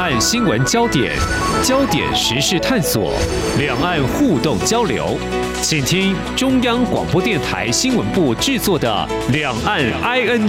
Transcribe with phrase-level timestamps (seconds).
[0.00, 1.14] 岸新闻焦点，
[1.62, 3.12] 焦点时事探索，
[3.58, 5.18] 两岸互动交流，
[5.62, 10.48] 请听中央广播电台新闻部制作的《两岸 ING》。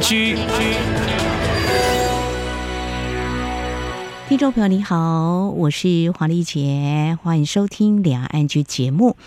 [4.30, 9.18] 听众朋友你好，我是黄丽杰，欢迎收听《两岸 ING》节目。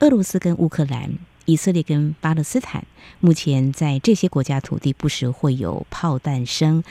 [0.00, 1.12] 俄罗斯跟乌克兰。
[1.46, 2.86] 以色列跟巴勒斯坦，
[3.20, 6.82] 目前在这些国家土地不时会有炮弹声，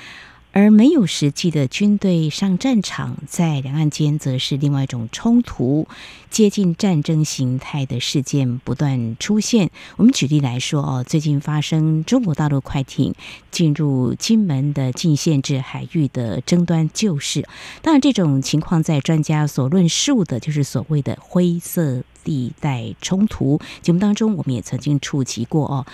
[0.54, 5.88] 而没有实际的军队上战场，在两岸间则是另外一种冲突，
[6.30, 9.72] 接近战争形态的事件不断出现。
[9.98, 13.16] 我们举例来说哦，最近发生中国大陆快艇
[13.50, 17.48] 进入金门的禁限制海域的争端就是。
[17.82, 22.04] 当然，这种情况在专家所论述的，就是所谓的灰色。
[22.24, 25.86] 地带冲突节目当中，我们也曾经触及过哦。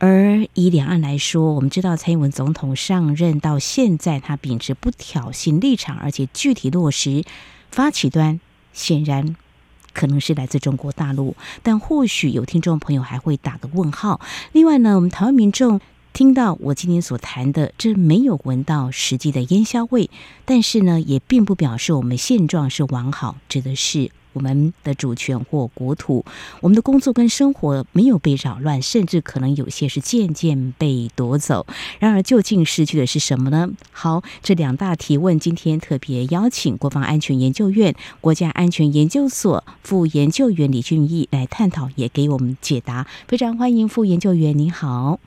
[0.00, 7.24] 而以两岸来说，我们知道蔡英文总统上任到现在，他秉持不挑衅立场，而且具体落实
[7.72, 8.38] 发起端，
[8.72, 9.34] 显然
[9.92, 11.34] 可能是来自中国大陆。
[11.64, 14.20] 但或许有听众朋友还会打个问号。
[14.52, 15.80] 另外呢，我们台湾民众
[16.12, 20.08] 听到我今天所谈的，这没有闻到实际的烟硝味，
[20.44, 24.12] 但是呢，也并不表示我们现状是完好，指的是。
[24.38, 26.24] 我们的主权或国土，
[26.60, 31.66] 我们的工作跟生活没有被扰乱，甚至可能有些是渐渐被夺走。
[31.98, 33.68] 然而，究竟失去的是什么呢？
[33.90, 43.08] 好，这两大提问，今天特别邀请国防安全研究院国家安全研究所副研究员李俊毅来探讨，也给我们解答。
[43.26, 45.18] 非常欢迎副研究员，您好。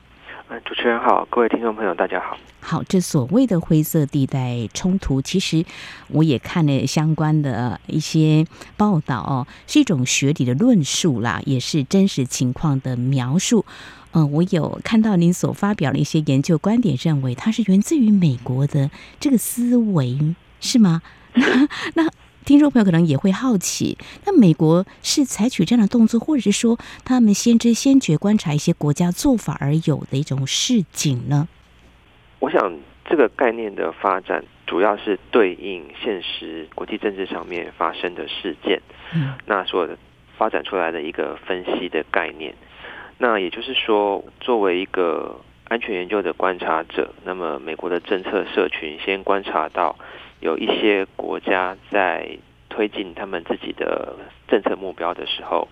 [0.59, 2.37] 主持人好，各位听众朋友，大家好。
[2.59, 5.63] 好，这所谓的灰色地带冲突，其实
[6.09, 13.65] 我也看了相关的一些报道哦，是一种学理的论述啦，也是真实情况的描述。
[14.11, 18.91] 嗯、我有看到您所发表的一些研究观点，认为它是源自于美国的
[19.21, 21.01] 这个思维，是吗？
[21.33, 22.09] 那那。
[22.43, 31.47] 听众朋友可能也会好奇，那美国是采取这样的动作，或者是说他们先知先觉观察一些国家做法而有的一种市井呢？
[32.39, 32.73] 我想
[33.05, 38.81] 这个概念的发展主要是对应现实国际政治上面发生的事件，
[39.13, 39.87] 嗯，那所
[40.35, 42.55] 发展出来的一个分析的概念。
[43.19, 49.95] 那也就是说，作为一个安全研究的观察者，那么美国的政策社群先观察到。
[50.41, 52.37] 有一些国家在
[52.67, 54.15] 推进他们自己的
[54.47, 55.67] 政策目标的时候，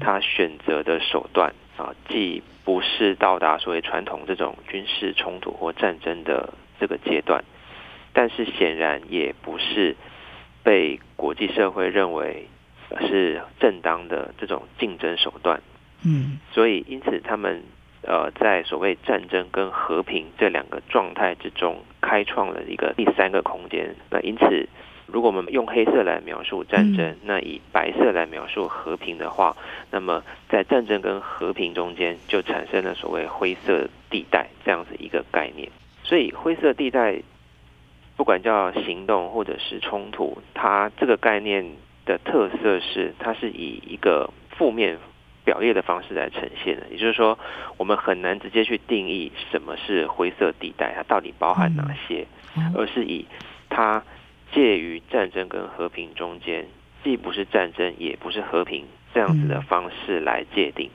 [0.00, 7.44] 他选择的手段啊，既不是到达所谓传统这种军事冲突或战争的这个阶段，
[8.12, 9.94] 但是显然也不是
[10.62, 12.48] 被国际社会认为
[13.00, 15.60] 是正当的这种竞争手段。
[16.04, 17.62] 嗯，所以因此他们。
[18.06, 23.94] 呃，在所谓战争跟和平这两个状态之中，开创了一个第三个空间。
[24.10, 24.68] 那因此，
[25.06, 29.56] 如果我们用黑色来描述战争，那以白色来描述和平的话，
[29.90, 35.70] 那么在战争跟和平中间就产生了所谓灰色地带这样子一个概念。
[36.02, 37.22] 所以灰色地带，
[38.16, 41.64] 不管叫行动或者是冲突，它这个概念
[42.04, 44.98] 的特色是，它是以一个负面。
[45.44, 47.38] 表列的方式来呈现的，也就是说，
[47.76, 52.26] 我们很难直接去定义什么是灰色地带，它到底包含哪些，
[52.74, 53.26] 而是以
[53.68, 54.02] 它
[54.52, 56.66] 介于战争跟和平中间，
[57.02, 60.90] 既不是战争也不是和平这样子的方式来界定。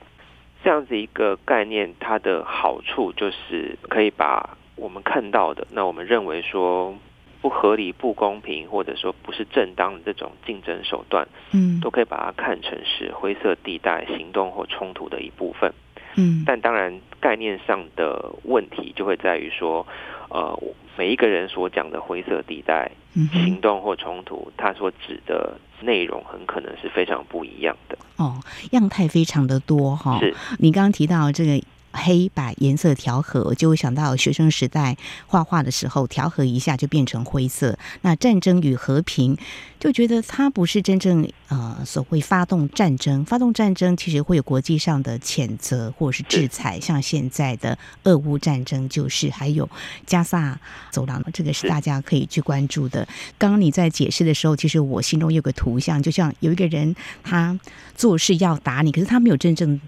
[0.63, 6.97] 这样子一个概念，它的好处就是可以把我们看到的，那我们认为说。
[7.41, 15.73] 不合理、不公平，或者说不是正当的这种竞争手段，嗯，都可以把它看成是灰色地带行动或冲突的一部分，
[16.15, 16.43] 嗯。
[16.45, 19.87] 但当然，概念上的问题就会在于说，
[20.29, 20.61] 呃，
[20.97, 22.91] 每一个人所讲的灰色地带
[23.31, 27.97] 行动或冲突，他所指的内容很可能是非常不一样的。
[28.17, 28.39] 哦，
[28.71, 30.19] 样态非常的多哈。
[30.19, 31.63] 是，你刚刚提到这个。
[31.91, 37.77] 黑白颜色调和，我就会想到学生时代画画的时候，调和一下就变成灰色。
[38.01, 39.37] 那战争与和平，
[39.79, 49.67] 就觉得它不是真正呃所谓发动战争，发动战争其实会有国际上的谴责或者是制裁，像现在的俄乌战争就是，还有
[50.05, 50.59] 加萨
[50.91, 53.07] 走廊，这个是大家可以去关注的。
[53.37, 57.59] 刚刚你在解释的时候，其实我心中有个图像，就像有一个人他
[57.95, 59.81] 做事要打你，可是他没有真正。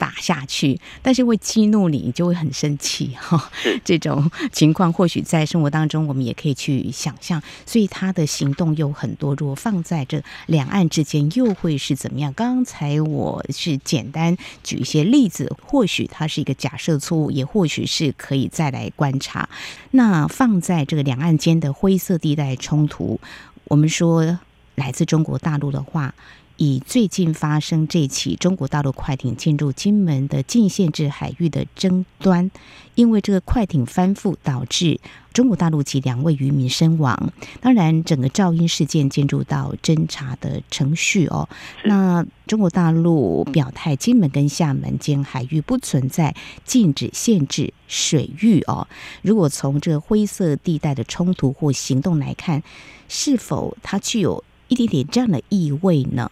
[0.00, 3.52] 打下去，但是会激怒你，你就会很生气 哈。
[3.84, 7.42] 这种情况或许在生活当中，我们也可以去想象。
[7.66, 12.32] 所以他的行动有很多，如果放在这两岸之间，又会是怎么样？
[12.32, 19.50] 刚才我是简单举一些例子，或许它是一个假设错误，也或许是可以再来观察。
[19.90, 23.20] 那放在这个两岸间的灰色地带冲突，
[23.64, 24.38] 我们说
[24.76, 26.14] 来自中国大陆的话。
[26.60, 32.50] 以最近发生这起中国大陆快艇进入金门的禁限制海域的争端，
[32.94, 35.00] 因为这个快艇翻覆，导致
[35.32, 37.32] 中国大陆籍两位渔民身亡。
[37.62, 41.48] 当然，整个噪音事件进入到侦查的程序哦。
[41.86, 46.36] 那中国大陆表态，金门跟厦门间海域不存在
[46.66, 48.86] 禁止限制水域哦。
[49.22, 52.62] 如果从这个灰色地带的冲突或行动来看，
[53.08, 56.30] 是否它具有一点点这样的意味呢？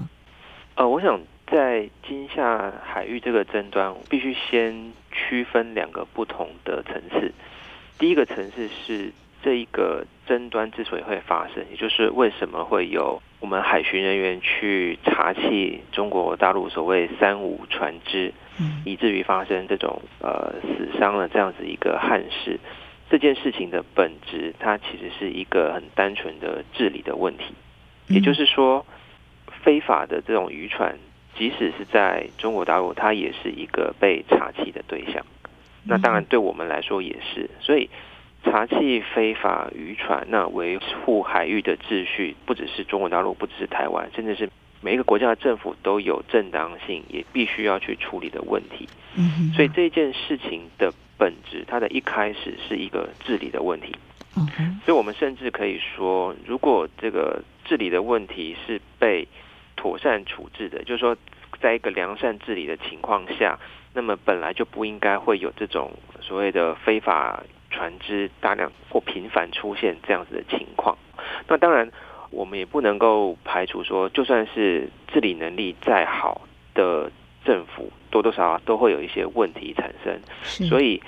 [0.78, 1.20] 呃，我想
[1.50, 7.32] 在金夏海域这个争端，必须先区分两个不同的层次。
[7.98, 18.32] 第一个层次是这一个争端之所以会发生，也就是为什么会有我们海巡人员去查缉中国大陆所谓三五船只，
[18.84, 22.60] 以至于发生这种呃死伤的这样子一个憾事。
[23.10, 27.46] 这件事情的本质，它其实是一个很单纯的治理的问题，
[28.06, 28.86] 也就是说。
[29.68, 30.96] 非法的这种渔船，
[31.36, 35.22] 即使是在中国大陆，它也是一个被查缉的对象。
[35.84, 37.50] 那当然，对我们来说也是。
[37.60, 37.90] 所以，
[38.42, 44.48] 查缉非法渔船，那维护海域的秩序，不只是中国大陆，不只是台湾，甚至是
[44.80, 48.88] 每一个国家的政府都有正当性，也必须要去处理的问题。
[49.54, 53.94] 所以这件事情的本质，它的一开始是一个治理的问题。
[54.86, 59.26] 所以我们甚至可以说，如果这个治理的问题是被
[59.78, 61.16] 妥善处置的，就是说，
[61.60, 63.56] 在一个良善治理的情况下，
[63.94, 70.98] 那么本来就不应该会有这种所谓的非法船只大量或频繁出现这样子的情况。
[71.46, 71.88] 那当然，
[72.30, 76.40] 我们也不能够排除说，就算是治理能力再好
[76.74, 77.12] 的
[77.44, 80.20] 政府，多多少少都会有一些问题产生。
[80.68, 81.00] 所以，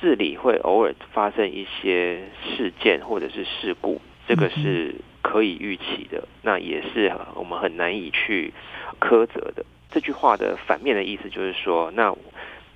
[0.00, 4.96] 治理会偶尔发生一些事件或者是事故，这个是。
[5.26, 8.52] 可以预期的，那也是我们很难以去
[9.00, 9.66] 苛责的。
[9.90, 12.16] 这句话的反面的意思就是说，那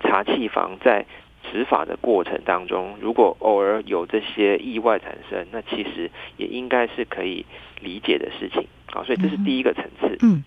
[0.00, 1.06] 查气房在
[1.44, 7.46] 执法的过程当中，如果偶尔有这些意外产生，那其实也应该是可以
[7.80, 8.66] 理解的事情。
[8.86, 10.18] 好，所以这是第一个层次。
[10.22, 10.42] 嗯，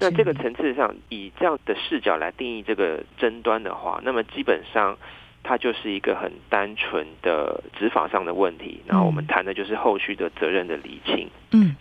[0.00, 4.98] 那这个层次上，以这样的视角来定义这个争端的话，那么基本上。
[5.46, 11.30] 它就是一个很单纯的执法上的问题，然后我们谈的就是后续的责任的厘清。
[11.52, 11.76] 嗯，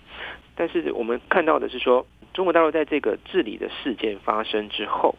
[0.55, 5.15] 但是我们看到的是说，中国大陆在这个治理的事件发生之后，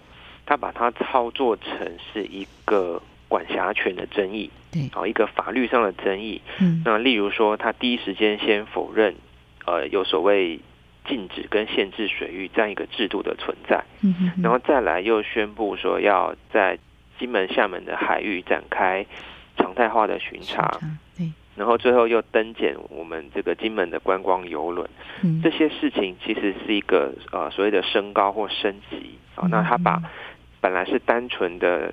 [0.47, 6.41] 他把它操作成是一个管辖权的争议，对，好，一个法律上的争议。
[6.61, 9.17] 嗯，那例如说，他第一时间先否认，
[9.67, 10.61] 呃，有所谓
[11.09, 13.83] 禁止跟限制水域这样一个制度的存在。
[14.03, 16.79] 嗯哼，然后再来又宣布说要在
[17.19, 19.05] 金门、厦门的海域展开
[19.57, 20.79] 常态化的巡查，
[21.17, 24.89] 对，然后最后又登检我们这个金门的观光游轮，
[25.23, 30.03] 嗯，这些事情其实是一个呃所谓的升高或升级啊，那他把
[30.61, 31.93] 本来是单纯的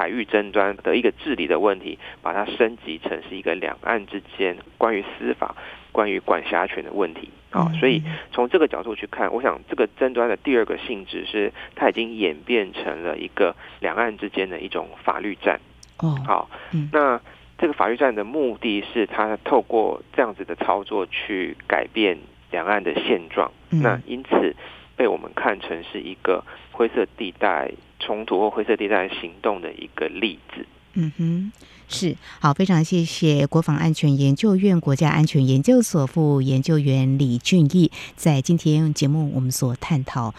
[0.00, 5.54] 海域争端的一个治理的问题，把它升级成是一个两岸之间关于司法、
[5.92, 7.28] 关于管辖权的问题。
[7.50, 8.02] 啊、哦，所以
[8.32, 15.60] 从这个角度去看，我想这个争端的第二个性质是，它已经演变成了一个两岸之间的一种法律战。
[15.98, 16.50] 哦，好，
[16.92, 17.20] 那
[17.58, 22.16] 这个法律战的目的是，它透过这样子的操作去改变
[22.50, 23.52] 两岸的现状。
[23.68, 24.56] 那因此
[24.96, 26.42] 被我们看成是一个
[26.72, 30.66] 灰色地带冲突或灰色地带行动的一个例子。
[30.94, 31.52] 嗯哼。
[31.92, 40.32] 是，好，非常谢谢国防安全研究院国家安全研究所副研究员李俊毅，在今天节目我们所探讨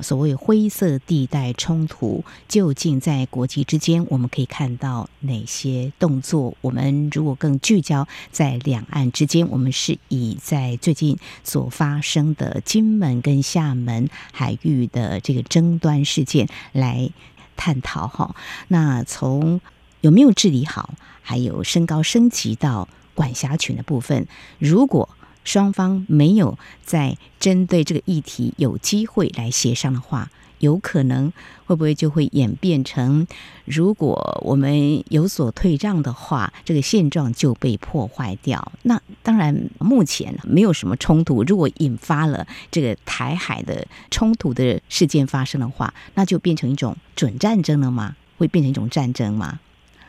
[0.00, 6.54] 所谓灰色地带冲突，究竟在国际之间我们可以看到哪些动作？
[6.60, 17.10] 我们如果更聚焦在两岸之间，我们是以在最近所发生的金门跟厦门海域的这个争端事件来
[17.56, 18.36] 探讨哈。
[18.68, 19.60] 那从
[20.02, 20.94] 有没有治理好？
[21.22, 24.28] 还有升高升级到管辖权的部分。
[24.58, 25.08] 如果
[25.46, 31.32] 双方没有在针对这个议题有机会来协商的话，有可能
[31.66, 33.26] 会不会就会演变成，
[33.64, 38.72] 如果我们有所退让的话，这个现状就被破坏掉。
[38.82, 41.44] 那当然，目前没有什么冲突。
[41.44, 48.16] 如果引发了这个台海的冲突的事件发生的话，那就变成一种准战争了吗？
[48.36, 49.60] 会变成一种战争吗？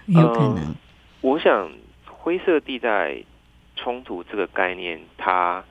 [0.08, 0.74] 有可能。
[1.22, 1.70] 我想，
[2.06, 3.15] 灰色地带
[3.77, 5.63] 冲突这个概念，它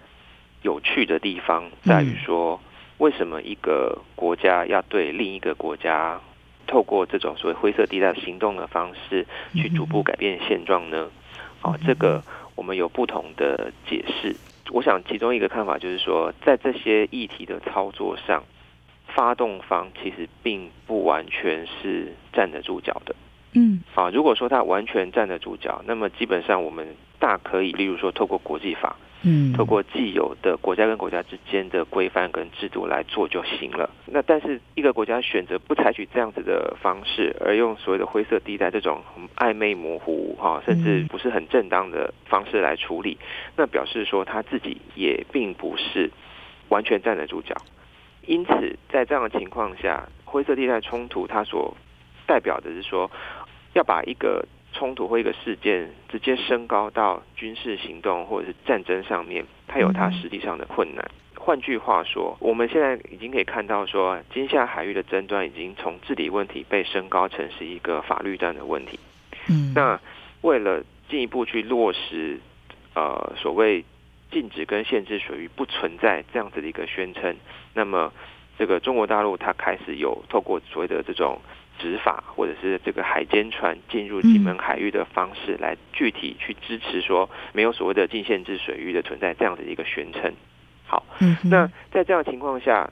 [0.63, 2.59] 有趣的地方在于说。
[2.63, 2.67] 嗯
[2.99, 6.19] 为什么一个国家要对另一个国家
[6.67, 11.11] 透过这种所谓灰色地带行动的方式去逐步改变现状呢？
[11.61, 12.23] 啊，这个
[12.55, 14.35] 我们有不同的解释。
[14.71, 18.43] 我想其中一个看法就是说，在这些议题的操作上，
[19.09, 23.15] 发动方其实并不完全是站得住脚的。
[23.57, 28.95] 嗯，啊，如果说他完全站得住脚，那么基本上我们大可以，例如说透过国际法。
[29.23, 33.89] 嗯，透过既有的国家跟国家之间的规范跟制度来做就行了。
[34.05, 39.03] 那但是一个国家选择不采取这样子的方式，而用所谓的灰色地带这种
[39.37, 43.19] 暧昧模糊哈，甚至不是很正当的方式来处理，
[43.57, 46.11] 那表示说他自己也并不是
[46.69, 47.57] 完全站得住脚。
[48.27, 51.75] 因此，在这样的情况下，灰色地带冲突它所
[52.27, 53.11] 代表的是说，
[53.79, 54.47] 要把一个。
[54.73, 61.03] 冲突或一个事件直接升高到军事行动或者是战争上面，它有它实际上的困难。
[61.35, 68.99] 换句话说，我们现在已经可以看到说，金夏海域的争端已经从治理问题被升高成是一个法律战的问题。
[69.49, 69.99] 嗯，那
[70.43, 72.39] 为了进一步去落实，
[72.95, 73.83] 呃，所谓
[74.31, 77.35] 禁止跟限制水域不存在这样子的一个宣称，
[77.73, 78.13] 那么
[78.59, 81.41] 这个中国大陆它开始有透过所谓的这种。
[81.79, 90.33] 执法或者是这个海监船进入金门海域的方式，来具体去支持说没有所谓的禁限制水域的存在这样的一个宣称。
[90.87, 91.05] 好，
[91.45, 92.89] 那在这样的情况下，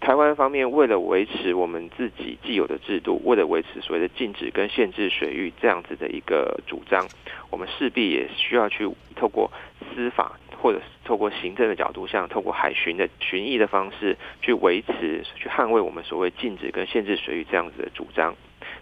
[0.00, 7.06] 台湾方面为了维持我们自己既有的制度，为了维持所谓的禁止跟限制水域这样子的一个主张，
[7.50, 9.50] 我们势必也需要去透过
[9.94, 10.38] 司法。
[10.58, 18.34] 或者是透过行政的角度，像透过海巡的巡弋的方式去维持、去捍卫我们所谓禁止跟限制水域这样子的主张，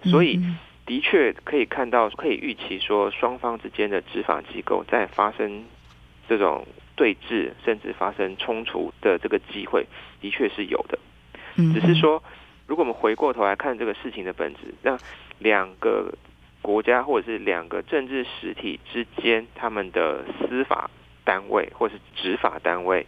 [0.05, 0.41] 所以
[0.87, 5.65] 的确可以看到，可以预期说，双方之间的执法机构在发生
[6.29, 6.65] 这种
[6.97, 9.87] 对峙，甚至发生冲突的这个机会，
[10.21, 10.99] 的确是有的。
[11.57, 12.23] 只是说，
[12.67, 14.99] 如果我们回过头来看这个事情的本质，那
[15.39, 16.13] 两个
[16.63, 20.91] 国家或者是两个政治实体之间，他们的司法。
[21.27, 23.07] 单位或是执法单位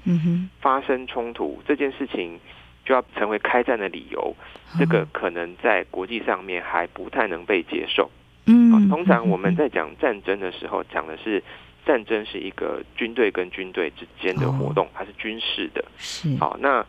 [0.63, 2.41] 发生冲突，这件事情
[2.83, 4.35] 就要成为开战的理由。
[4.79, 8.11] 这个可能在国际上面还不太能被接受。
[8.47, 11.43] 嗯，通常我们在讲战争的时候，讲的是
[11.87, 15.83] 战争是一个军队跟军队之间的活动，它是军事的。
[15.97, 16.37] 是。
[16.39, 16.85] 好，那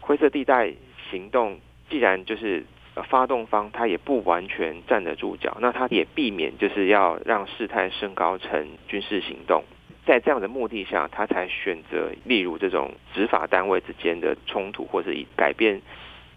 [0.00, 0.72] 灰色地带
[1.10, 2.64] 行动，既然就是
[3.08, 9.62] 发动方他也不完全站得住脚，那他也避免就是要让事态升高成军事行动。
[10.06, 15.80] 在这样的目的下，他才选择例如这种执法单位之间的冲突，或是以改变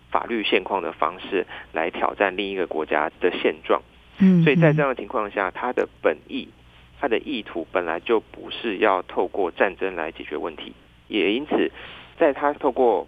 [0.09, 3.81] 法律现况的方式来挑战另一个国家的现状。
[4.19, 6.47] 嗯，所以在这样的情况下，他的本意、
[6.99, 10.73] 他的意图本来就不是要透过战争来解决问题，
[11.07, 11.71] 也因此，
[12.17, 13.07] 在他透过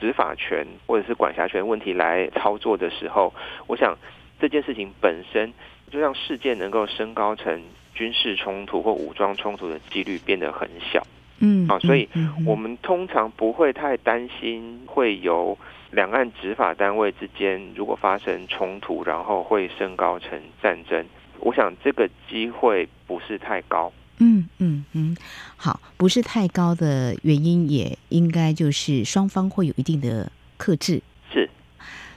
[0.00, 3.32] 执法权或者是管辖权问题来操作的时候，
[3.66, 3.96] 我想
[4.38, 5.52] 这件事情本身
[5.90, 7.62] 就让事件能够升高成。
[7.92, 11.02] 军事冲突或武装冲突的几率变得很小，
[11.40, 12.08] 嗯，啊，所以
[12.46, 15.58] 我们通常不会太担心会由
[15.90, 21.04] 两岸执法单位之间如果发生冲突，然后会升高成战争。
[21.40, 23.92] 我想这个机会不是太高。
[24.18, 25.16] 嗯嗯嗯，
[25.56, 31.02] 好，不是太高的原因也应该就是双方会有一定的克制。
[31.32, 31.48] 是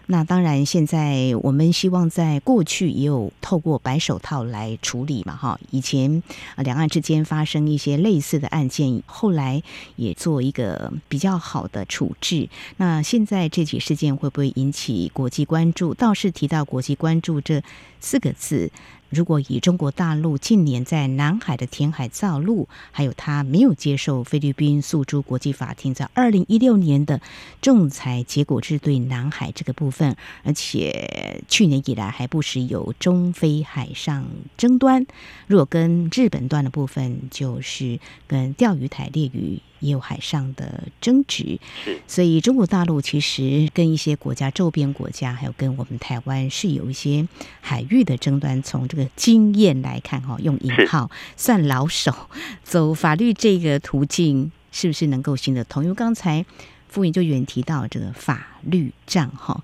[0.07, 5.57] 那当然，现在我们希望在过去也有透过白手套来处理嘛，哈。
[5.71, 6.21] 以前
[6.57, 9.63] 两岸之间发生一些类似的案件，后来
[9.95, 12.49] 也做一个比较好的处置。
[12.75, 15.93] 那现在这起事件会不会引起国际关注？
[15.93, 17.63] 倒是提到国际关注这
[18.01, 18.69] 四个字。
[19.13, 27.21] 如果以中国大陆近年在南海的填海造陆，还有他没有接受菲律宾诉诸国际法庭，在二零一六年的
[27.61, 34.25] 仲裁结果是对南海这个部分，而且去年以来还不时有中菲海上
[34.57, 35.05] 争端。
[35.45, 39.59] 若跟日本端的部分，就是跟钓鱼台列屿。
[39.83, 41.59] 也有海上的争执，
[42.07, 47.27] 所以中国大陆其实跟一些国家周边国家，还有跟我们台湾是有一些
[47.59, 48.63] 海域的争端。
[48.63, 52.15] 从这个经验来看，哈，用引号算老手，
[52.63, 55.83] 走法律这个途径，是不是能够行得通？
[55.83, 56.45] 因为刚才
[56.87, 59.61] 副研究员提到这个法律战哈，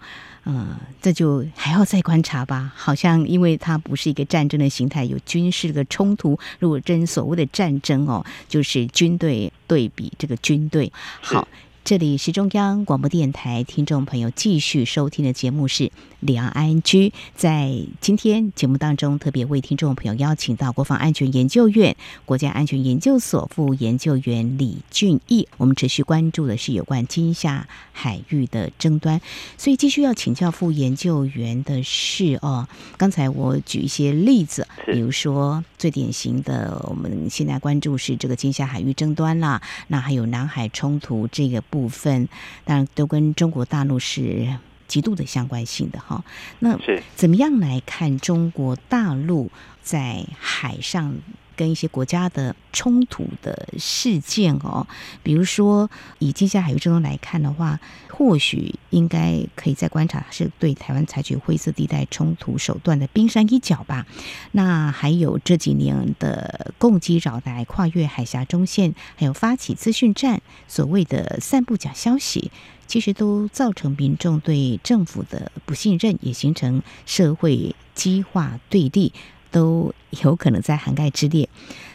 [0.51, 2.74] 嗯，这就还要再观察吧。
[2.75, 6.39] 好像因为它不是一个战争的形态，有军事的冲突。
[6.58, 10.91] 如果真所谓的战争哦，就是军队对比这个军队。
[11.22, 11.48] 好。
[11.83, 15.86] 这里是中央广播电台，听众朋友继续收听的节目是
[16.19, 17.09] 《两岸安居》。
[17.36, 21.95] 在今天节目当中，特别为听众朋友邀请到国防安全研究院
[22.25, 25.48] 国家安全研究所副研究员李俊毅。
[25.57, 29.19] 我们持续关注的是有关金厦海域的争端，
[29.57, 32.67] 所以继续要请教副研究员的是哦，
[32.98, 41.89] 刚才我举一些例子，比如说最典型的，我们现在关注是这个金厦海域争端啦，那还有南海冲突这个部。
[41.89, 42.27] 分
[42.63, 44.47] 当然都跟中国大陆是
[44.88, 46.23] 极度的相关性的哈。
[46.59, 46.79] 那
[47.15, 51.13] 怎么样来看中国大陆在海上
[51.60, 54.88] 跟一些国家的冲突的事件哦？
[55.22, 64.08] 比如说以金厦海域争端来看的话，或许应该可以再观察是对台湾采取灰色地带冲突手段的冰山一角吧。
[64.54, 72.51] 那还有这几年的共机扰台、跨越海峡中线，还有发起资讯战，所谓的散布假消息，
[72.88, 79.12] 其实都造成民众对政府的不信任，也形成社会激化对立。
[79.51, 81.50] 都有可能在涵盖之列。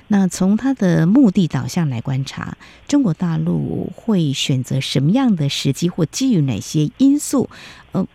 [0.09, 7.49] 那从他的目的导向来观察，中国大陆会选择什么样的时机，或基于哪些因素，
[7.93, 8.07] 呃，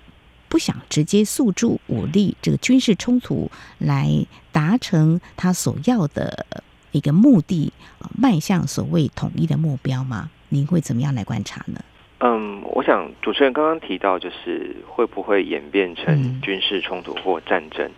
[0.48, 6.46] 不想直接诉诸武力这个军事冲突来达成他所要的
[6.92, 7.74] 一个目的，
[8.16, 10.30] 迈向所谓统一的目标吗？
[10.50, 11.82] 您会怎么样来观察呢？
[12.20, 17.88] 嗯，我想主持人刚刚提到，就是会不会演变成军事冲突或战争？
[17.88, 17.94] 嗯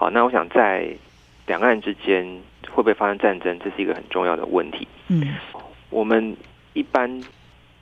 [0.00, 0.96] 好，那我想在
[1.46, 2.24] 两岸之间
[2.70, 4.88] 会不会发生战争，这是一个很重要的问题。
[5.08, 5.36] 嗯，
[5.90, 6.34] 我们
[6.72, 7.20] 一般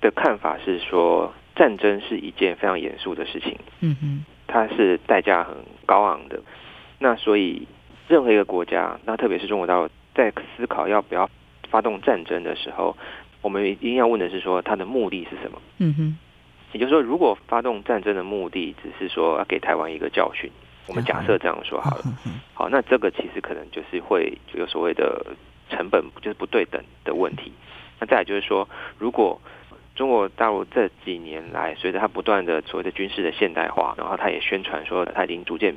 [0.01, 3.57] 的看法是说，战争是一件非常严肃的事情。
[3.79, 5.55] 嗯哼，它是代价很
[5.87, 6.41] 高昂的。
[6.99, 7.69] 那所以，
[8.09, 11.31] 任何一个国家，那特别是中国大陆，在思考要不要
[11.71, 12.97] 发动战争的时候，
[13.43, 15.63] 我们一定要问的是说，它的目的是什么？
[15.79, 16.19] 嗯哼，
[16.73, 20.51] 也就是说，如果发动战争的目的只是说要给台湾一个教训。
[20.89, 22.05] 我们假设这样说好了，
[22.55, 25.25] 好，那这个其实可能就是会有所谓的
[25.71, 27.53] 成本，就是不对等的问题。
[28.01, 28.69] 那再来就是说，
[28.99, 29.41] 如果
[29.95, 35.75] 中国大陆这几年来，随着它不断的所谓的军事的现代化，然后它也宣传说它已经逐渐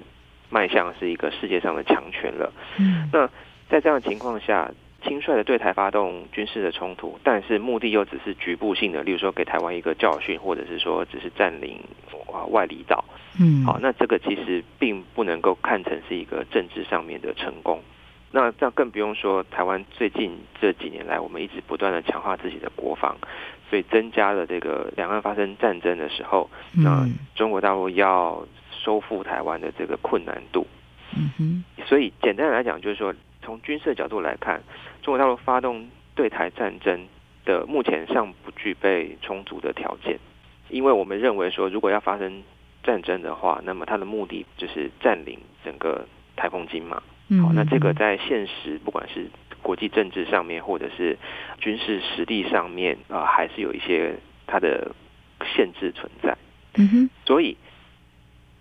[0.50, 2.53] 迈向是一个世界上的强权了。
[2.77, 3.27] 嗯，那
[3.70, 4.72] 在这样的情况下，
[5.03, 11.79] 轻率的对台发动军事的冲突，但是目的又只是局部性的，例如说给台湾一个教训，或者是说只是占领
[12.31, 13.03] 啊外离岛。
[13.40, 17.81] 嗯，好，那这个其实并不能够看成是一个政治上面的成功。
[18.33, 23.18] 那这样更不用说台湾最近这几年来，我们一直不断的强化自己的国防，
[23.70, 30.66] 所以增加了这个两岸发生战争的时候，那中国大陆要收复台湾的这个困难度。
[31.14, 34.62] 嗯哼，所以简单来讲，就是说从军事角度来看。
[35.01, 37.08] 中国大陆发动对台战争
[37.44, 40.20] 的目前尚不具备充足的条件，
[40.70, 42.44] 因为我们认为说，如果要发生
[42.84, 46.98] 战争的话，那么它的目的就是占领整个台风金马。
[47.42, 49.25] 好，那这个在现实，不管是
[49.62, 51.18] 国际政治上面，或者是
[51.58, 54.94] 军事实力上面啊，还是有一些它的
[55.56, 56.38] 限制存在。
[56.77, 57.58] 嗯哼，所以。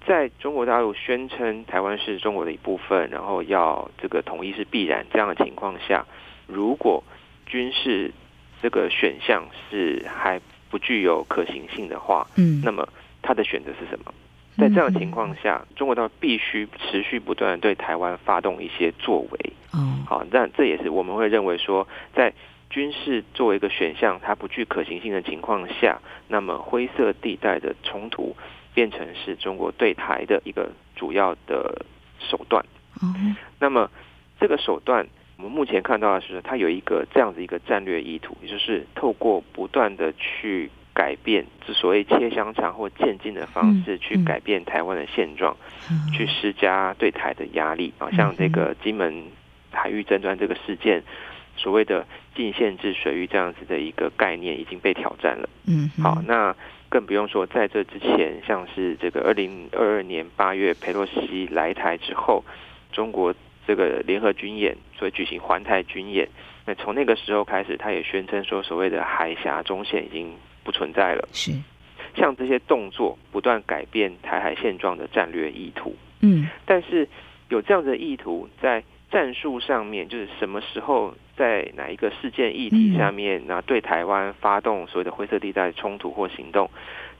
[0.06, 6.06] 在中国大陆宣称台湾是中国的一部分，然后要这个统一是必然这样的情况下，
[6.46, 7.04] 如果
[7.46, 8.12] 军事
[8.62, 12.88] 这个选项是还不具有可行性的话，嗯，那么
[13.22, 14.12] 他的选择是什么？
[14.56, 19.52] 在这样的情况下，中国大陆必须持续不断对台湾发动一些作为。
[19.72, 22.32] 嗯，好，那这也是我们会认为说，在
[22.68, 28.36] 军事作为一个选项，它不具可行性的情况下，那么灰色地带的冲突。
[28.80, 31.84] 变成是中国对台的一个主要的
[32.18, 32.64] 手段。
[33.02, 33.90] 嗯，那么
[34.40, 45.54] 这个手段，我们目前看到的是，它有一个这样子一个战略意图，也就是透过不断的去改变，之所谓切香肠或渐进的方式去改变台湾的现状，
[46.16, 47.92] 去施加对台的压力。
[47.98, 49.24] 啊，像这个金门
[49.70, 51.02] 海域争端这个事件，
[51.58, 55.46] 所谓的禁限制水域这样子的一个概念已经被挑战了。
[55.66, 56.56] 嗯，好，那。
[56.90, 62.44] 更不用说，在这之前，像是这个二零二二年八月佩洛西来台之后，
[62.92, 63.32] 中国
[63.64, 66.28] 这个联合军演，所以举行环台军演。
[66.66, 71.28] 那从那个时候开始，他也宣称说，所谓的海峡中线已经不存在了。
[71.32, 71.52] 是，
[72.16, 75.94] 像这些动作，不断改变台海现状的战略意图。
[76.22, 77.08] 嗯，但是
[77.48, 86.68] 有这样的意图，在战术上面，就是什么时候在哪一个事件议题下面，那、嗯、对台湾发动所谓的灰色地带冲突或行动，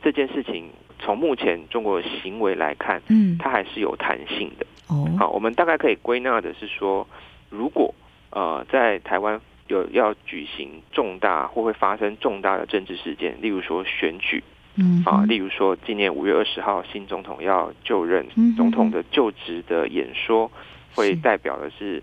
[0.02, 4.66] 这件事情从目前中国的行为来看，嗯，它还是有弹性的。
[4.88, 7.08] 哦，好，我们大概可以归纳的是说，
[7.48, 7.94] 如果
[8.28, 14.44] 呃在台湾有要举行重大或会发生重大的政治事件，例如说选举。
[14.76, 18.24] 嗯啊，例如说，今年五月二十号新总统要就任，
[18.56, 20.50] 总统的就职的演说，
[20.94, 22.00] 会代表的是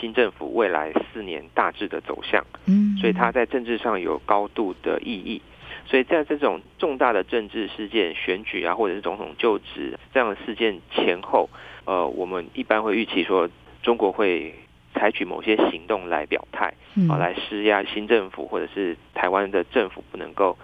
[0.00, 2.44] 新政府未来四年大致的走向。
[2.66, 5.42] 嗯，所以他在政治上有高度的意义。
[5.86, 11.48] 所以在这种重大的政治事件、选举啊，或者是总统就职这样的事件前后，
[11.84, 13.48] 呃，我们一般会预期说，
[13.82, 14.54] 中国会
[14.94, 16.74] 采取某些行动来表态，
[17.08, 20.56] 啊，来施压新政府或者是台湾的政府不能够。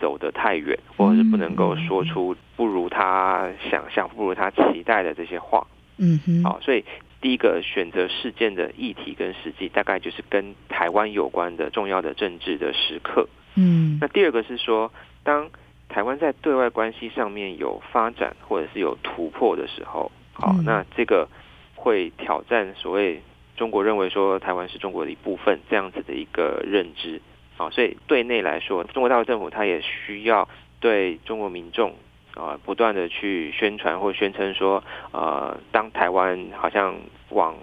[0.00, 5.66] 走得太远，或者是不能够说出不如他想象、不如他期待的这些话。
[5.98, 6.82] 嗯哼，好，所以
[7.20, 13.28] 第一个选择事件的议题跟时机，大概就是跟台湾有关的重要的政治的时刻。
[13.56, 15.50] 嗯，那第二个是说，当
[15.88, 21.28] 台湾在对外关系上面有发展或者是有突破的时候，好，那这个
[21.74, 23.20] 会挑战所谓
[23.56, 27.20] 中国认为说台湾是中国的一部分这样子的一个认知。
[27.56, 31.94] 好，所以对内来说，中国大陆政府它也需要对中国民众
[32.34, 36.94] 啊，不断的去宣传或宣称说，呃，当台湾好像
[37.30, 37.56] 往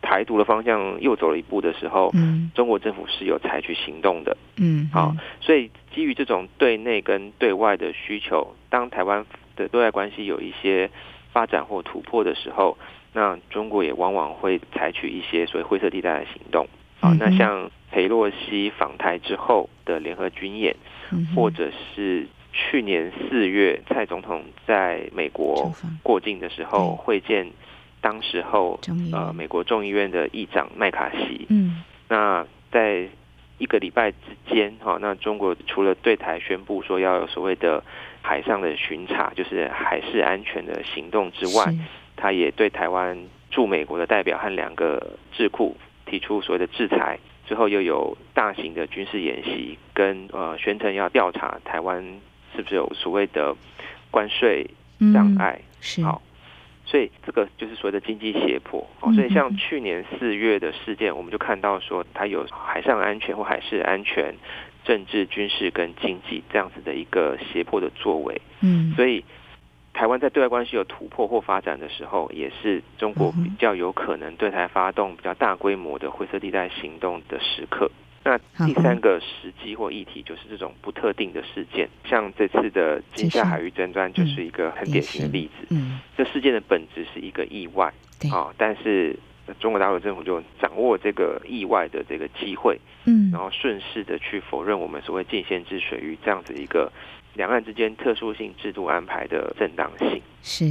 [0.00, 9.24] 台独的方向又走了一步的时候，嗯，中国政府是有采取行动的，嗯，好，所以基于这种对内跟对外的需求，当台湾
[9.56, 10.90] 的对外关系有一些
[11.32, 12.76] 发展或突破的时候，
[13.12, 16.66] 那中国也往往会采取一些所谓灰色地带的行动。
[17.00, 20.76] 啊，那像裴洛西访台之后的联合军演，
[21.34, 27.50] 或者是去年四月蔡总统在美国过境的时候会见
[28.00, 28.78] 当时候
[29.12, 31.46] 呃美国众议院的议长麦卡锡。
[31.48, 33.08] 嗯，那在
[33.58, 34.16] 一个礼拜之
[34.48, 37.82] 间，哈，那中国除了对台宣布说要有所谓的
[38.20, 41.72] 海上的巡查，就是海事安全的行动之外，
[42.16, 43.16] 他也对台湾
[43.50, 45.76] 驻美国的代表和两个智库。
[46.04, 52.04] 提出所谓的制裁之后，又有大型的军事演习，跟呃宣称要调查台湾
[52.54, 53.54] 是不是有所谓的
[54.10, 54.68] 关税
[55.12, 55.58] 障碍。
[55.60, 56.22] 嗯、是好，
[56.84, 58.86] 所以这个就是所谓的经济胁迫。
[59.00, 64.34] 哦，所以像去年四月的事件，我们就看到说，它有海上安全或海事安全、
[64.84, 68.40] 政治、军事跟经济这样子的一个胁迫的作为。
[68.60, 69.24] 嗯，所以。
[69.94, 77.90] 台湾在对外关系有突破或发展的时候，也是中国比较有可能对台发动比较大规模的灰色地带行动的时刻。
[78.24, 85.66] 那第三个时机或议题就是这种不特定的事件，像这次的金厦海域争端就是一个很典型的例子。
[85.70, 87.92] 嗯，这事件的本质是一个意外，
[88.30, 89.18] 啊，但是
[89.58, 96.92] 中国大陆政府就掌握这个意外的这个机会，嗯，然后顺势的去否认我们所谓禁限制水域这样子一个。
[97.34, 100.20] 两岸之间特殊性制度安排的正当性。
[100.42, 100.66] 是，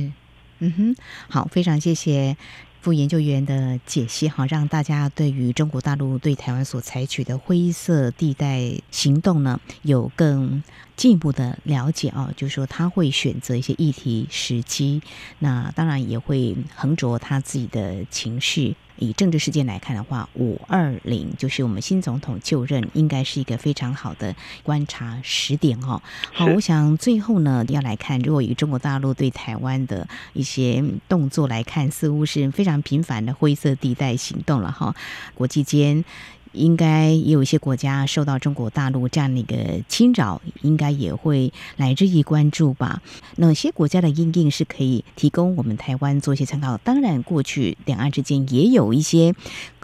[0.59, 0.95] 嗯哼，
[1.27, 2.37] 好，非常谢谢
[2.81, 10.63] 副研究员的解析，哈，让大家对于中国大陆对台湾所采取的灰色地带行动呢，有更
[10.95, 15.03] 进一步的了解啊，就是说他会选择一些议题时机，
[15.37, 18.75] 那当然也会横着他自己的情绪。
[19.01, 25.99] 以政治事件来看的话，五二零就是我们新总统就任，应该是一个非常好的观察时点哦。
[26.31, 34.95] 好，我想最后呢，要来看，如果以中国大陆对台湾的一些动作来看，似乎是非常频繁的灰色地带行动了哈。
[35.33, 36.05] 国际间。
[36.53, 39.55] 应该也有一些国家受到中国大陆这样的一个
[39.87, 43.01] 侵扰，应该也会来日益关注吧？
[43.37, 46.77] 哪些国家的因应是可以提供我们台湾做一些参考？
[46.77, 49.33] 当然，过去两岸之间也有一些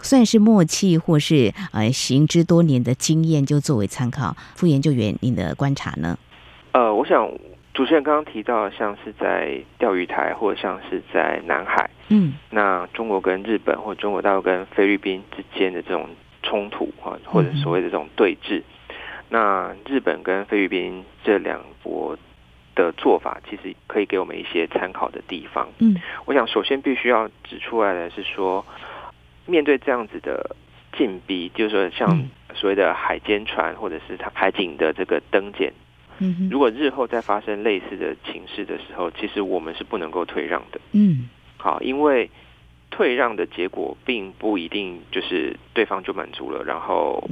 [0.02, 4.36] 算是默契，或是呃行之多年的经验，就作为参考。
[4.54, 6.18] 副研究员，您的观察呢？
[6.72, 7.30] 呃，我想
[7.72, 16.06] 主持人刚刚提到，像是在钓鱼台，或者像是在南海，嗯，那中国跟日本，或中国大陆跟菲律宾之间的这种。
[16.48, 18.62] 冲突啊，或者所谓的这种对峙，
[19.28, 22.16] 那日本跟菲律宾这两国
[22.74, 25.68] 的做法，其实可以给我们一些参考的地方。
[25.78, 28.64] 嗯，我想首先必须要指出来的是说，
[29.44, 30.56] 面对这样子的
[30.96, 35.70] 进逼，就是说像所谓的海监船或者是它海警的这个登检，
[36.18, 40.80] 嗯，如果日后再发生类似的情势的时候，其实我们是不能够退让的。
[40.92, 42.30] 嗯，好，因为。
[42.98, 47.22] 退让的结果并不一定就是对方就满足了，然后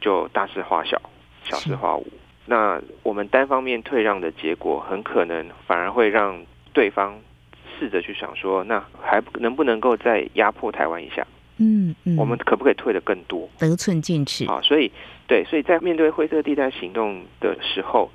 [0.00, 1.00] 就大事化小，
[1.44, 2.04] 小事化无。
[2.46, 7.16] 那我们单方面退让的结果，很可能反而会让对方
[7.78, 11.24] 试着去想说，那还能不能够再压迫台湾一下？
[11.58, 13.48] 嗯嗯，我们可不可以退的更多？
[13.60, 14.60] 得寸进尺啊！
[14.64, 14.90] 所以
[15.28, 18.10] 对，所以在面对灰色地带行动的时候，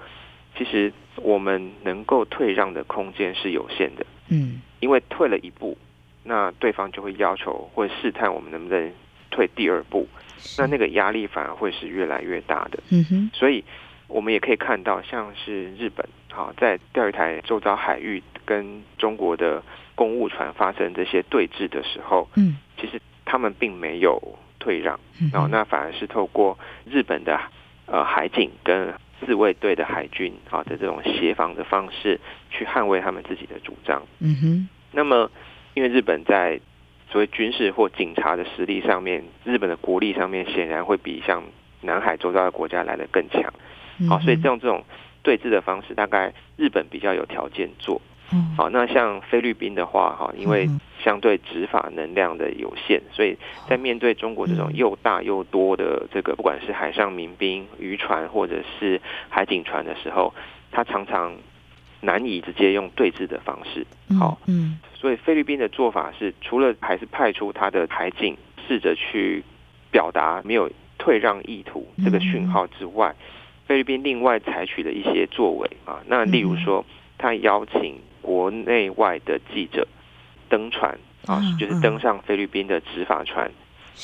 [0.58, 4.06] 其实我们能够退让的空间是有限的。
[4.28, 5.78] 嗯，因为退了一步，
[6.30, 8.92] 那对方就会要求或试探我们能不能
[9.32, 10.08] 退第二步，
[10.60, 12.80] 那那个压力反而会是越来越大的。
[12.92, 13.64] 嗯哼，所以
[14.08, 19.64] 我们也可以看到，像是日本，好在钓鱼台周遭海域跟中国的
[19.96, 23.02] 公务船发生这些对峙的时候，嗯，其实。
[23.32, 24.20] 他们并没有
[24.58, 25.00] 退让，
[25.52, 27.40] 那反而是透过日本的
[27.86, 34.02] 呃海警跟自卫队的海军啊的这种协防的方式，去捍卫他们自己的主张。
[34.18, 34.70] 嗯哼。
[34.92, 35.30] 那么，
[35.74, 36.60] 因为日本在
[37.12, 41.44] 所谓军事或警察的实力上面，日本的国力上面显然会比像
[41.82, 43.54] 南海周遭的国家来的更强。
[44.08, 44.84] 好，所以这种这种
[45.24, 48.02] 对峙的方式，大概日本比较有条件做。
[48.56, 50.70] 好，那像菲律宾的话，哈，因为
[51.04, 53.36] 相对执法能量的有限，所以
[53.68, 60.32] 在面对中国这种又大又多的这个，不管是海上民兵、渔船或者是海警船的时候，
[60.72, 61.36] 它常常
[62.02, 63.86] 难以直接用对峙的方式。
[64.20, 69.44] 好，嗯，所以菲律宾的做法是，除了还是派出他的海警试着去
[69.92, 73.16] 表达没有退让意图这个讯号之外，
[73.66, 76.86] 菲律宾另外采取了一些作为啊，那例如说，
[77.18, 77.96] 他邀请。
[78.22, 79.88] 国内外的记者
[80.50, 83.50] 登船啊，就是登上菲律宾的执法船，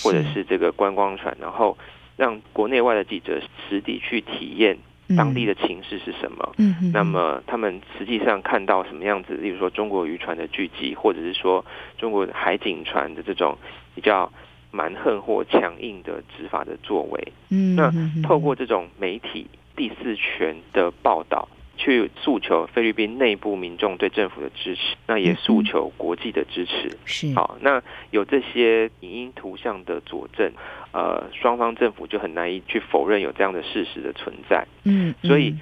[0.01, 1.77] 或者是这个观光船，然后
[2.15, 4.77] 让国内外的记者实地去体验
[5.17, 6.53] 当地的情势是什么。
[6.57, 9.33] 嗯，那么他们实际上看到什么样子？
[9.33, 11.65] 例如说中国渔船的聚集，或者是说
[11.97, 13.57] 中国海警船的这种
[13.93, 14.31] 比较
[14.71, 17.33] 蛮横或强硬的执法的作为。
[17.49, 17.91] 嗯，那
[18.23, 21.47] 透过这种媒体第四权的报道。
[21.77, 26.97] 去诉求菲律宾内部民众对政府的支持，那也诉求国际的支持。
[27.03, 30.53] 是好，那有这些影音图像的佐证，
[30.95, 34.65] 呃，双方政府就很难以去否认有这样的事实的存在。
[34.85, 35.53] 嗯，所以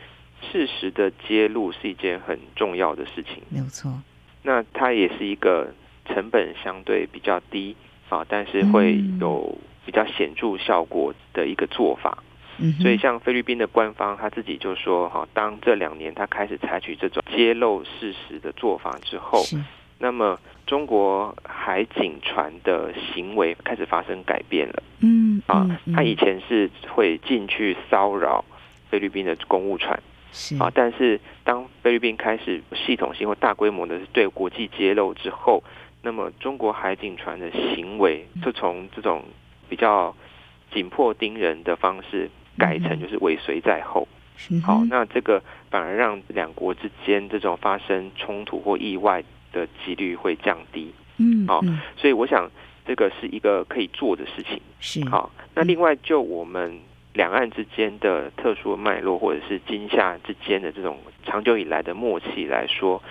[0.51, 3.41] 事实的揭露是一件很重要的事情。
[3.49, 3.91] 没有错。
[4.43, 5.73] 那它也是一个
[6.05, 7.75] 成本相对比较低
[8.09, 12.19] 啊，但是会有比较显著效果的一个做法。
[12.79, 19.43] 所以，像菲律宾的官方，他自己就说：“哈，当这两年他开始采取这种揭露事实的做法之后，
[19.99, 24.83] 那么中国海警船的行为开始发生改变了。
[25.01, 28.43] 嗯，啊，他以前是会进去骚扰
[28.89, 30.01] 菲律宾的公务船，
[30.31, 30.55] 是。
[30.57, 35.63] 啊，但是当菲律宾开始系统性或大规模的对国际揭露之后，
[36.01, 39.23] 那么中国海警船的行为就从这种
[39.69, 40.15] 比较
[40.73, 44.07] 紧迫盯人的方式。”改成就是尾随在后，
[44.63, 49.23] 好，那这个反而让两国之间这种发生冲突或意外
[49.53, 51.61] 的几率会降低，嗯，好，
[51.95, 52.51] 所以我想
[52.85, 55.31] 这个是一个可以做的事情，是好。
[55.55, 56.77] 那另外就我们
[57.13, 63.01] 两岸之间的特殊脉络或者是今夏之间的这种长久以来的默契来说，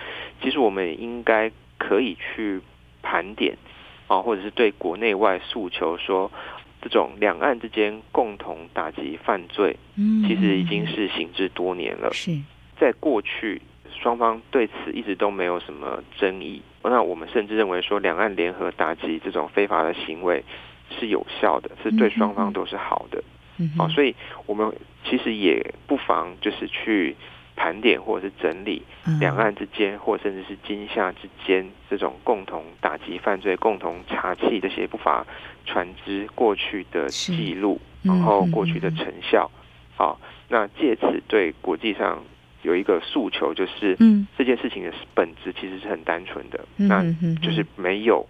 [0.43, 2.61] 其实我们应该可以去
[3.01, 3.57] 盘点，
[4.07, 6.29] 啊，或者是对国内外诉求说。
[6.83, 12.11] 这种两岸之间共同打击犯罪，嗯其实已经是行之多年了。
[12.11, 12.37] 是，
[12.77, 13.61] 在过去
[14.01, 16.61] 双方对此一直都没有什么争议。
[16.83, 20.43] 那我们甚至认为说，两岸联合打击这种非法的行为
[20.89, 23.23] 是有效的，是对双方都是好的。
[23.77, 24.73] 好，所以我们
[25.05, 27.15] 其实也不妨就是去。
[27.55, 28.81] 盘点或者是整理
[29.19, 35.23] 两岸之间，或甚至是今夏之间这种共同打击犯罪、共同查缉这些不法
[35.63, 39.51] 船只过去的记录，然后过去的成效。
[39.95, 42.23] 好，那借此对国际上
[42.63, 43.95] 有一个诉求，就是
[44.37, 47.03] 这件事情的本质其实是很单纯的，那
[47.41, 48.27] 就是没有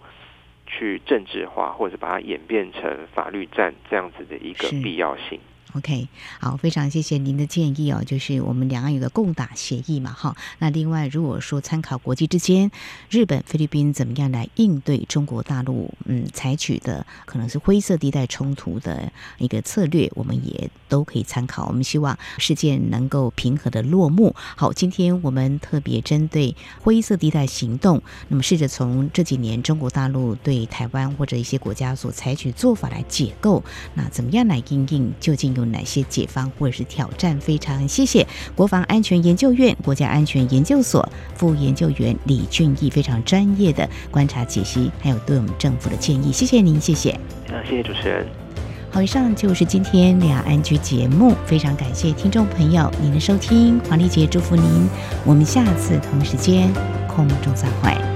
[0.68, 5.40] 去政治化或者把它演变成法律战这样子的一个必要性。
[5.74, 6.08] OK，
[6.40, 8.04] 好，非常谢谢您的建议哦。
[8.06, 10.36] 就是我们两岸有个共打协议嘛，哈。
[10.60, 12.70] 那另外，如果说参考国际之间，
[13.10, 21.66] 日本、菲律宾怎么样来应对中国大陆，嗯，采取的可能是灰色地带冲突的一个策略，我们也都可以参考。
[21.68, 24.36] 我们希望事件能够平和的落幕。
[24.56, 33.64] 好，今天我们特别针对灰色地带行动，那么试着从这几年中国大陆对台湾或者一些国家所采取做法来解构，
[33.96, 37.40] 那怎么样来应应，究竟有有哪些解方或者是挑战？
[37.40, 46.32] 非常谢谢国防安全研究院国家安全研究所副研究员李俊义非常专业的观察解析，还有对我们政府的建议。
[46.32, 47.12] 谢谢您，谢谢。
[47.50, 48.26] 啊，谢谢主持人。
[48.92, 54.88] 好，以上就是今天两岸 ING 节目，非常感谢听众朋友您的收听，黄丽杰祝福您，
[55.26, 56.72] 我们下次同时间
[57.08, 58.13] 空中再会。